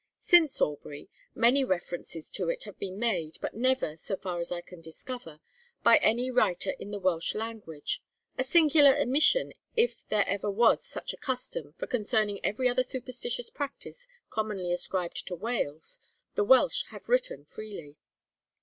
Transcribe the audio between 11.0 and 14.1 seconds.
a custom, for concerning every other superstitious practice